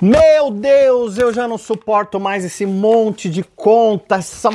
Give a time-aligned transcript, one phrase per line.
[0.00, 4.50] Meu Deus, eu já não suporto mais esse monte de conta, essa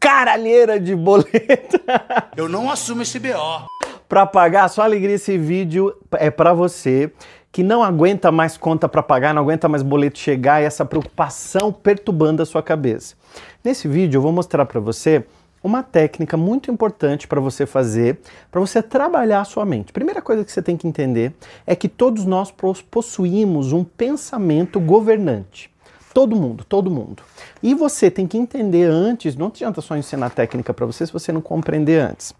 [0.00, 1.80] caralheira de boleto.
[2.36, 3.66] Eu não assumo esse BO.
[4.08, 7.12] para pagar, só alegria esse vídeo é para você
[7.52, 11.72] que não aguenta mais conta para pagar, não aguenta mais boleto chegar e essa preocupação
[11.72, 13.14] perturbando a sua cabeça.
[13.62, 15.24] Nesse vídeo eu vou mostrar para você
[15.64, 18.20] uma técnica muito importante para você fazer,
[18.50, 19.94] para você trabalhar a sua mente.
[19.94, 21.32] Primeira coisa que você tem que entender
[21.66, 22.52] é que todos nós
[22.90, 25.73] possuímos um pensamento governante.
[26.14, 27.24] Todo mundo, todo mundo.
[27.60, 31.32] E você tem que entender antes, não adianta só ensinar técnica para você se você
[31.32, 32.32] não compreender antes.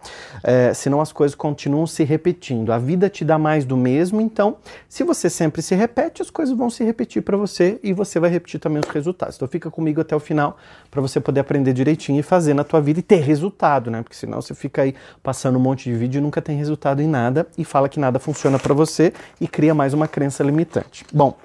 [0.44, 2.72] É, senão as coisas continuam se repetindo.
[2.72, 6.56] A vida te dá mais do mesmo, então, se você sempre se repete, as coisas
[6.56, 9.34] vão se repetir para você e você vai repetir também os resultados.
[9.34, 10.56] Então fica comigo até o final
[10.88, 14.02] para você poder aprender direitinho e fazer na tua vida e ter resultado, né?
[14.02, 17.08] Porque senão você fica aí passando um monte de vídeo e nunca tem resultado em
[17.08, 21.04] nada e fala que nada funciona para você e cria mais uma crença limitante.
[21.12, 21.36] Bom,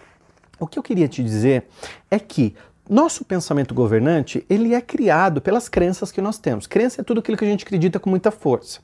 [0.60, 1.68] o que eu queria te dizer
[2.10, 2.56] é que
[2.90, 6.66] nosso pensamento governante, ele é criado pelas crenças que nós temos.
[6.66, 8.80] Crença é tudo aquilo que a gente acredita com muita força.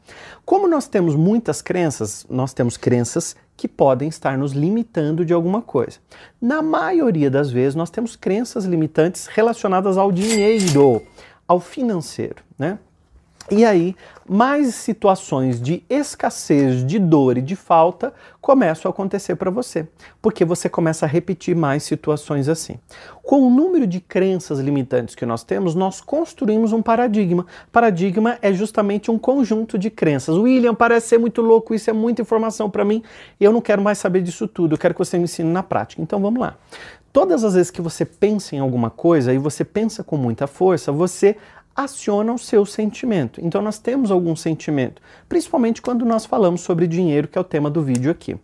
[0.45, 5.59] Como nós temos muitas crenças, nós temos crenças que podem estar nos limitando de alguma
[5.59, 5.97] coisa.
[6.39, 11.01] Na maioria das vezes, nós temos crenças limitantes relacionadas ao dinheiro,
[11.47, 12.77] ao financeiro, né?
[13.51, 13.95] E aí,
[14.27, 19.87] mais situações de escassez, de dor e de falta começam a acontecer para você,
[20.19, 22.79] porque você começa a repetir mais situações assim.
[23.21, 27.45] Com o número de crenças limitantes que nós temos, nós construímos um paradigma.
[27.71, 30.35] Paradigma é justamente um conjunto de crenças.
[30.35, 33.03] William, parece ser muito louco, isso é muita informação para mim,
[33.39, 36.01] eu não quero mais saber disso tudo, eu quero que você me ensine na prática.
[36.01, 36.55] Então vamos lá.
[37.13, 40.91] Todas as vezes que você pensa em alguma coisa e você pensa com muita força,
[40.91, 41.37] você
[41.75, 43.41] aciona o seu sentimento.
[43.43, 47.69] Então nós temos algum sentimento, principalmente quando nós falamos sobre dinheiro, que é o tema
[47.69, 48.37] do vídeo aqui.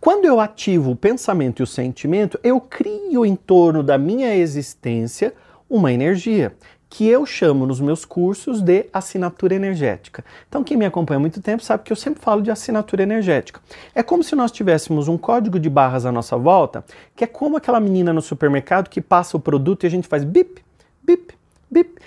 [0.00, 5.34] Quando eu ativo o pensamento e o sentimento, eu crio em torno da minha existência
[5.68, 6.54] uma energia
[6.88, 10.24] que eu chamo nos meus cursos de assinatura energética.
[10.48, 13.60] Então, quem me acompanha há muito tempo sabe que eu sempre falo de assinatura energética.
[13.94, 16.84] É como se nós tivéssemos um código de barras à nossa volta,
[17.14, 20.24] que é como aquela menina no supermercado que passa o produto e a gente faz
[20.24, 20.64] bip,
[21.04, 21.32] bip,
[21.70, 22.00] bip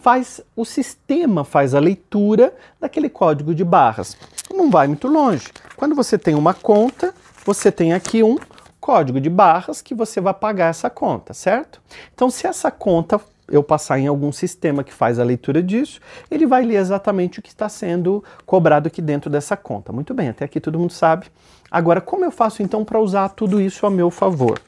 [0.00, 4.16] faz o sistema faz a leitura daquele código de barras.
[4.52, 5.48] Não vai muito longe.
[5.76, 7.12] Quando você tem uma conta,
[7.44, 8.38] você tem aqui um
[8.80, 11.80] código de barras que você vai pagar essa conta, certo?
[12.14, 16.46] Então, se essa conta eu passar em algum sistema que faz a leitura disso, ele
[16.46, 19.92] vai ler exatamente o que está sendo cobrado aqui dentro dessa conta.
[19.92, 21.26] Muito bem, até aqui todo mundo sabe.
[21.70, 24.60] Agora, como eu faço então para usar tudo isso a meu favor?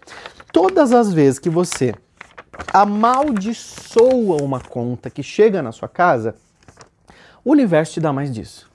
[0.53, 1.94] Todas as vezes que você
[2.72, 6.34] amaldiçoa uma conta que chega na sua casa,
[7.44, 8.69] o universo te dá mais disso.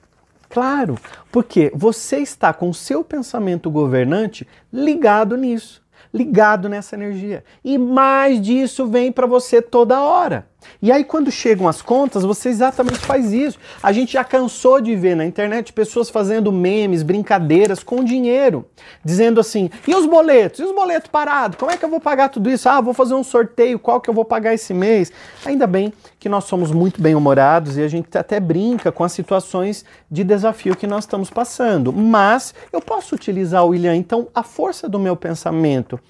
[0.48, 0.96] Claro,
[1.32, 5.82] porque você está com o seu pensamento governante ligado nisso,
[6.12, 7.44] ligado nessa energia.
[7.64, 10.46] E mais disso vem para você toda hora.
[10.80, 13.58] E aí, quando chegam as contas, você exatamente faz isso.
[13.82, 18.66] A gente já cansou de ver na internet pessoas fazendo memes, brincadeiras com dinheiro,
[19.04, 20.60] dizendo assim: e os boletos?
[20.60, 21.58] E os boletos parados?
[21.58, 22.68] Como é que eu vou pagar tudo isso?
[22.68, 25.12] Ah, vou fazer um sorteio, qual que eu vou pagar esse mês?
[25.44, 29.84] Ainda bem que nós somos muito bem-humorados e a gente até brinca com as situações
[30.10, 31.92] de desafio que nós estamos passando.
[31.92, 36.00] Mas eu posso utilizar, William, então, a força do meu pensamento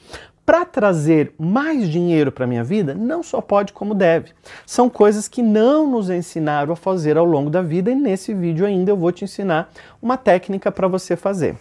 [0.44, 4.32] para trazer mais dinheiro para a minha vida, não só pode como deve.
[4.66, 8.66] São coisas que não nos ensinaram a fazer ao longo da vida e nesse vídeo
[8.66, 9.71] ainda eu vou te ensinar
[10.03, 11.56] uma técnica para você fazer.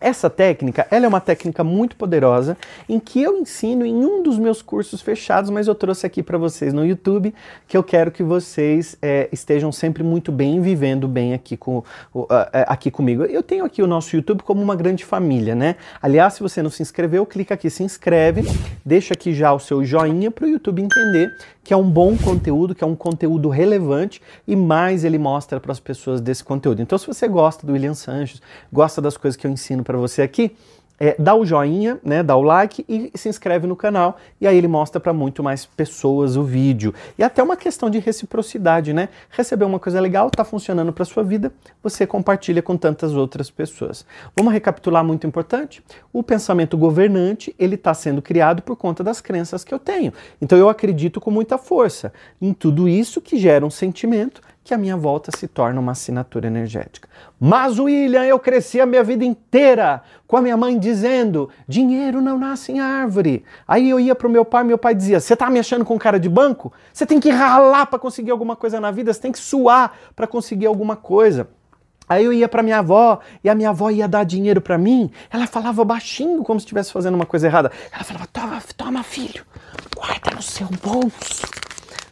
[0.00, 4.38] Essa técnica, ela é uma técnica muito poderosa em que eu ensino em um dos
[4.38, 7.34] meus cursos fechados, mas eu trouxe aqui para vocês no YouTube,
[7.66, 11.78] que eu quero que vocês é, estejam sempre muito bem, vivendo bem aqui, com,
[12.14, 12.26] uh,
[12.66, 13.24] aqui comigo.
[13.24, 15.76] Eu tenho aqui o nosso YouTube como uma grande família, né?
[16.02, 18.42] Aliás, se você não se inscreveu, clica aqui, se inscreve,
[18.84, 21.30] deixa aqui já o seu joinha para o YouTube entender
[21.66, 25.72] que é um bom conteúdo, que é um conteúdo relevante e mais ele mostra para
[25.72, 26.80] as pessoas desse conteúdo.
[26.80, 28.40] Então, se você gosta do William Sanches,
[28.72, 30.56] gosta das coisas que eu ensino para você aqui,
[30.98, 34.56] é, dá o joinha, né, dá o like e se inscreve no canal e aí
[34.56, 36.94] ele mostra para muito mais pessoas o vídeo.
[37.18, 39.10] E até uma questão de reciprocidade, né?
[39.30, 41.52] Receber uma coisa legal, tá funcionando para sua vida,
[41.82, 44.06] você compartilha com tantas outras pessoas.
[44.34, 45.82] Vamos recapitular muito importante?
[46.12, 50.12] O pensamento governante, ele está sendo criado por conta das crenças que eu tenho.
[50.40, 54.78] Então eu acredito com muita força em tudo isso que gera um sentimento que a
[54.78, 57.08] minha volta se torna uma assinatura energética.
[57.38, 62.36] Mas, William, eu cresci a minha vida inteira com a minha mãe dizendo: dinheiro não
[62.36, 63.44] nasce em árvore.
[63.66, 65.96] Aí eu ia para o meu pai, meu pai dizia: Você está me achando com
[65.96, 66.72] cara de banco?
[66.92, 70.26] Você tem que ralar para conseguir alguma coisa na vida, você tem que suar para
[70.26, 71.48] conseguir alguma coisa.
[72.08, 75.10] Aí eu ia para minha avó e a minha avó ia dar dinheiro para mim.
[75.30, 77.70] Ela falava baixinho, como se estivesse fazendo uma coisa errada.
[77.92, 79.44] Ela falava: toma, toma, filho,
[79.94, 81.46] guarda no seu bolso.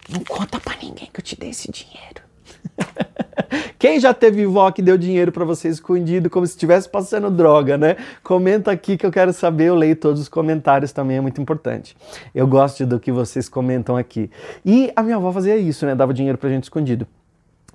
[0.09, 2.24] Não conta para ninguém que eu te dei esse dinheiro.
[3.79, 7.77] Quem já teve vó que deu dinheiro para você escondido como se estivesse passando droga,
[7.77, 7.97] né?
[8.23, 11.97] Comenta aqui que eu quero saber, eu leio todos os comentários também, é muito importante.
[12.35, 14.31] Eu gosto do que vocês comentam aqui.
[14.65, 15.95] E a minha avó fazia isso, né?
[15.95, 17.07] Dava dinheiro pra gente escondido.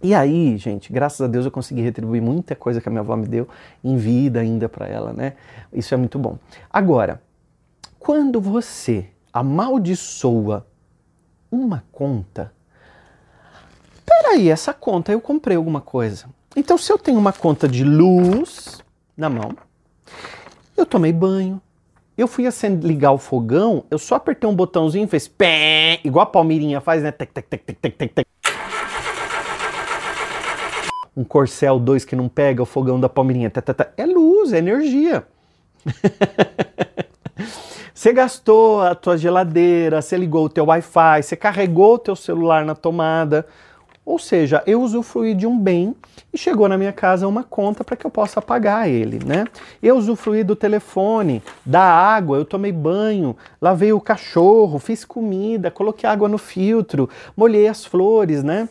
[0.01, 3.15] E aí, gente, graças a Deus eu consegui retribuir muita coisa que a minha avó
[3.17, 3.47] me deu
[3.83, 5.33] em vida ainda para ela, né?
[5.73, 6.37] Isso é muito bom.
[6.71, 7.21] Agora,
[7.99, 10.65] quando você amaldiçoa
[11.51, 12.53] uma conta,
[14.21, 16.27] peraí, essa conta eu comprei alguma coisa.
[16.55, 18.83] Então, se eu tenho uma conta de luz
[19.15, 19.55] na mão,
[20.75, 21.61] eu tomei banho,
[22.17, 26.23] eu fui acender, ligar o fogão, eu só apertei um botãozinho e fez pé, igual
[26.23, 27.11] a Palmeirinha faz, né?
[27.11, 28.27] Tec, tec, tec, tec, tec, tec, tec
[31.19, 33.49] um Corcel 2 que não pega o fogão da Palmeirinha.
[33.49, 33.89] Tá, tá, tá.
[33.97, 35.27] É luz, é energia.
[37.93, 42.63] você gastou a tua geladeira, você ligou o teu Wi-Fi, você carregou o teu celular
[42.63, 43.45] na tomada.
[44.09, 45.95] Ou seja, eu usufruí de um bem
[46.33, 49.45] e chegou na minha casa uma conta para que eu possa pagar ele, né?
[49.83, 56.09] Eu usufruí do telefone, da água, eu tomei banho, lavei o cachorro, fiz comida, coloquei
[56.09, 57.07] água no filtro,
[57.37, 58.67] molhei as flores, né?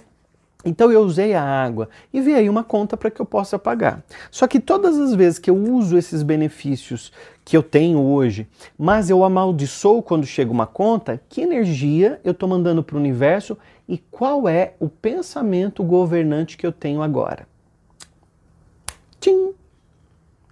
[0.65, 4.03] Então eu usei a água e vi aí uma conta para que eu possa pagar.
[4.29, 7.13] Só que todas as vezes que eu uso esses benefícios
[7.45, 12.49] que eu tenho hoje, mas eu amaldiçoo quando chega uma conta, que energia eu estou
[12.49, 13.57] mandando para o universo
[13.89, 17.47] e qual é o pensamento governante que eu tenho agora?
[19.21, 19.55] Tchim!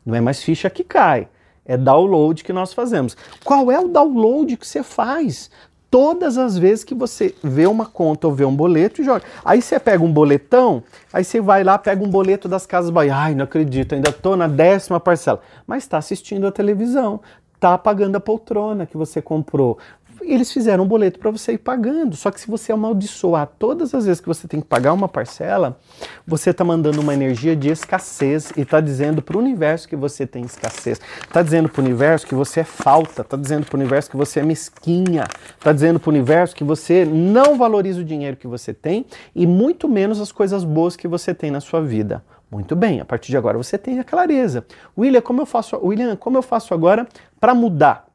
[0.05, 1.29] Não é mais ficha que cai,
[1.65, 3.17] é download que nós fazemos.
[3.45, 5.51] Qual é o download que você faz?
[5.97, 9.23] Todas as vezes que você vê uma conta ou vê um boleto e joga.
[9.43, 13.17] Aí você pega um boletão, aí você vai lá, pega um boleto das Casas Bahia.
[13.17, 15.41] Ai, não acredito, ainda tô na décima parcela.
[15.67, 17.19] Mas está assistindo a televisão,
[17.59, 19.79] tá pagando a poltrona que você comprou,
[20.23, 22.17] eles fizeram um boleto para você ir pagando.
[22.17, 25.79] Só que se você amaldiçoar todas as vezes que você tem que pagar uma parcela,
[26.27, 30.27] você está mandando uma energia de escassez e está dizendo para o universo que você
[30.27, 31.01] tem escassez.
[31.23, 33.23] Está dizendo para o universo que você é falta.
[33.23, 35.25] Está dizendo para o universo que você é mesquinha.
[35.59, 39.47] Está dizendo para o universo que você não valoriza o dinheiro que você tem e
[39.47, 42.23] muito menos as coisas boas que você tem na sua vida.
[42.51, 44.65] Muito bem, a partir de agora você tem a clareza.
[44.97, 47.07] William, como eu faço, William, como eu faço agora
[47.41, 48.06] para mudar?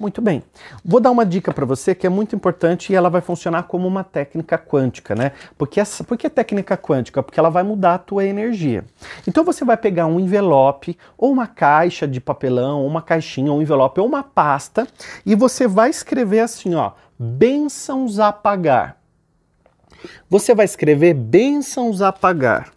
[0.00, 0.42] Muito bem.
[0.82, 3.86] Vou dar uma dica para você que é muito importante e ela vai funcionar como
[3.86, 5.32] uma técnica quântica, né?
[5.58, 7.22] Porque essa, por que técnica quântica?
[7.22, 8.82] Porque ela vai mudar a tua energia.
[9.28, 13.58] Então você vai pegar um envelope ou uma caixa de papelão, ou uma caixinha, ou
[13.58, 14.88] um envelope ou uma pasta
[15.26, 18.98] e você vai escrever assim, ó, bênçãos a pagar.
[20.30, 22.72] Você vai escrever bênçãos a pagar.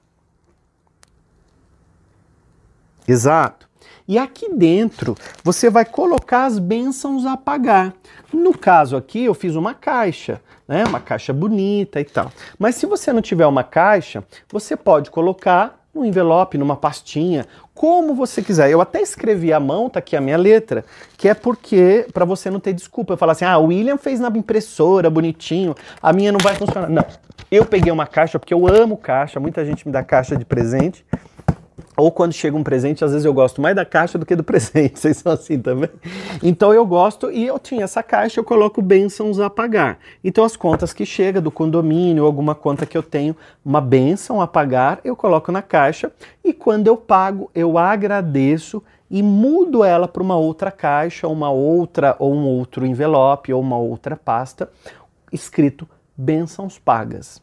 [3.08, 3.70] Exato.
[4.08, 7.94] E aqui dentro você vai colocar as bênçãos a pagar.
[8.34, 10.84] No caso aqui eu fiz uma caixa, né?
[10.86, 12.32] Uma caixa bonita e tal.
[12.60, 18.16] Mas se você não tiver uma caixa, você pode colocar no envelope, numa pastinha, como
[18.16, 18.70] você quiser.
[18.70, 20.84] Eu até escrevi à mão, tá aqui a minha letra,
[21.16, 23.14] que é porque para você não ter desculpa.
[23.14, 26.90] Eu falar assim: "Ah, o William fez na impressora, bonitinho, a minha não vai funcionar".
[26.90, 27.06] Não.
[27.52, 31.06] Eu peguei uma caixa porque eu amo caixa, muita gente me dá caixa de presente.
[31.96, 34.44] Ou quando chega um presente, às vezes eu gosto mais da caixa do que do
[34.44, 35.00] presente.
[35.00, 35.90] Vocês são assim também?
[36.42, 40.00] Então eu gosto e eu tinha essa caixa, eu coloco bênçãos a pagar.
[40.24, 44.48] Então as contas que chega do condomínio, alguma conta que eu tenho, uma bênção a
[44.48, 46.12] pagar, eu coloco na caixa
[46.44, 52.16] e quando eu pago, eu agradeço e mudo ela para uma outra caixa, uma outra
[52.18, 54.70] ou um outro envelope ou uma outra pasta
[55.32, 57.42] escrito bênçãos pagas.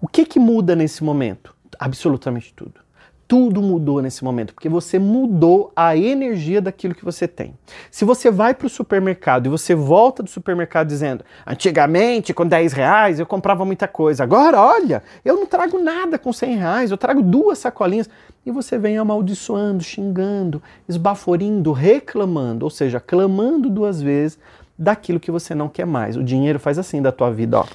[0.00, 1.54] O que que muda nesse momento?
[1.78, 2.85] Absolutamente tudo
[3.28, 7.54] tudo mudou nesse momento, porque você mudou a energia daquilo que você tem.
[7.90, 12.72] Se você vai para o supermercado e você volta do supermercado dizendo: antigamente, com 10
[12.72, 16.96] reais eu comprava muita coisa, agora, olha, eu não trago nada com 100 reais, eu
[16.96, 18.08] trago duas sacolinhas.
[18.44, 24.38] E você vem amaldiçoando, xingando, esbaforindo, reclamando, ou seja, clamando duas vezes
[24.78, 26.16] daquilo que você não quer mais.
[26.16, 27.66] O dinheiro faz assim da tua vida, ó.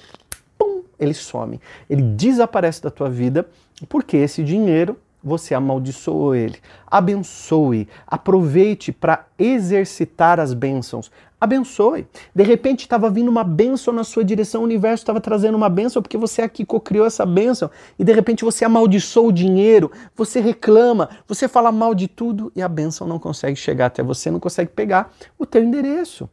[0.57, 3.45] Pum, ele some, ele desaparece da tua vida,
[3.89, 6.57] porque esse dinheiro você amaldiçoou ele.
[6.87, 11.11] Abençoe, aproveite para exercitar as bênçãos.
[11.39, 12.07] Abençoe.
[12.35, 16.01] De repente estava vindo uma bênção na sua direção, o universo estava trazendo uma bênção
[16.01, 21.09] porque você aqui cocriou essa bênção e de repente você amaldiçoou o dinheiro, você reclama,
[21.27, 24.69] você fala mal de tudo e a bênção não consegue chegar até você, não consegue
[24.71, 26.29] pegar o teu endereço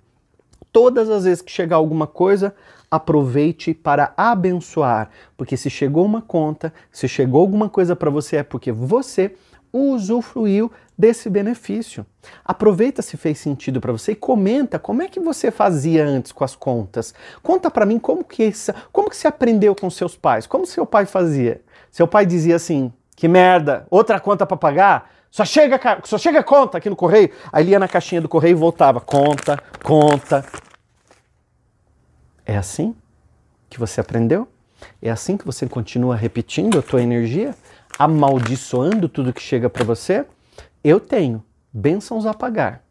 [0.72, 2.54] todas as vezes que chegar alguma coisa,
[2.90, 8.42] aproveite para abençoar, porque se chegou uma conta, se chegou alguma coisa para você é
[8.42, 9.34] porque você
[9.72, 12.04] usufruiu desse benefício.
[12.44, 16.42] Aproveita se fez sentido para você e comenta como é que você fazia antes com
[16.42, 17.14] as contas.
[17.42, 18.52] Conta para mim como que
[18.92, 21.60] como que você aprendeu com seus pais, como seu pai fazia.
[21.90, 26.78] Seu pai dizia assim: "Que merda, outra conta para pagar?" Só chega, só chega conta
[26.78, 27.30] aqui no correio.
[27.52, 28.98] Aí ele ia na caixinha do correio e voltava.
[29.00, 30.44] Conta, conta.
[32.48, 32.96] É assim
[33.68, 34.48] que você aprendeu?
[35.02, 37.54] É assim que você continua repetindo a tua energia?
[37.98, 40.24] Amaldiçoando tudo que chega para você?
[40.82, 42.82] Eu tenho bênçãos a pagar.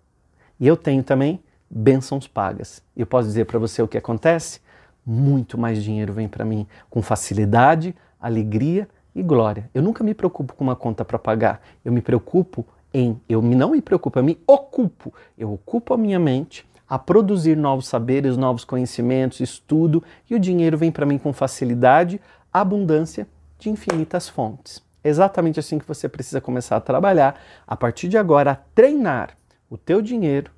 [0.59, 2.83] E eu tenho também bênçãos pagas.
[2.95, 4.61] E eu posso dizer para você o que acontece?
[5.03, 9.71] Muito mais dinheiro vem para mim com facilidade, alegria e glória.
[9.73, 11.63] Eu nunca me preocupo com uma conta para pagar.
[11.83, 15.11] Eu me preocupo em, eu não me preocupo, eu me ocupo.
[15.35, 20.77] Eu ocupo a minha mente a produzir novos saberes, novos conhecimentos, estudo e o dinheiro
[20.77, 23.27] vem para mim com facilidade, abundância
[23.59, 24.81] de infinitas fontes.
[25.03, 29.37] Exatamente assim que você precisa começar a trabalhar a partir de agora, a treinar
[29.69, 30.51] o teu dinheiro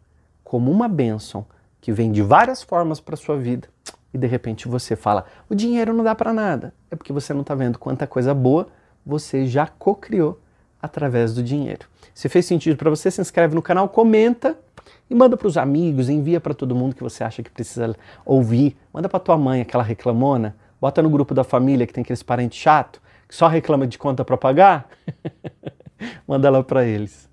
[0.44, 1.46] como uma bênção
[1.82, 3.68] que vem de várias formas para sua vida
[4.14, 6.74] e de repente você fala: o dinheiro não dá para nada.
[6.90, 8.68] É porque você não está vendo quanta coisa boa
[9.06, 10.40] você já co-criou
[10.82, 11.88] através do dinheiro.
[12.14, 14.58] Se fez sentido para você, se inscreve no canal, comenta
[15.10, 18.78] e manda para os amigos, envia para todo mundo que você acha que precisa ouvir.
[18.94, 20.56] Manda para tua mãe, aquela reclamona.
[20.80, 24.26] Bota no grupo da família que tem aqueles parentes chato que só reclama de conta
[24.26, 24.90] para pagar.
[26.28, 27.29] manda lá para eles.